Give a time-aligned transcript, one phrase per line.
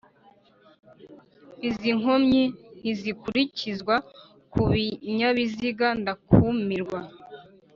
[1.67, 2.43] Izi nkomyi
[2.79, 3.95] ntizikurikizwa
[4.51, 6.99] ku binyabiziga ndakumirwa